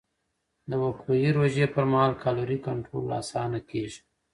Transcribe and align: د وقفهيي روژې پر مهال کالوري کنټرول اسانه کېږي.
د 0.69 0.71
وقفهيي 0.83 1.29
روژې 1.37 1.65
پر 1.73 1.85
مهال 1.91 2.13
کالوري 2.23 2.57
کنټرول 2.67 3.05
اسانه 3.21 3.59
کېږي. 3.69 3.99